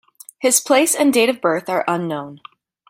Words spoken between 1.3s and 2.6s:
birth are unknown.